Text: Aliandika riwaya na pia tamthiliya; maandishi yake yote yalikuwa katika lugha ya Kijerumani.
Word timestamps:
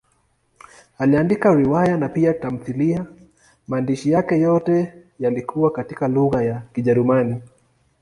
Aliandika 0.97 1.55
riwaya 1.55 1.97
na 1.97 2.09
pia 2.09 2.33
tamthiliya; 2.33 3.05
maandishi 3.67 4.11
yake 4.11 4.39
yote 4.39 4.93
yalikuwa 5.19 5.71
katika 5.71 6.07
lugha 6.07 6.43
ya 6.43 6.59
Kijerumani. 6.73 7.41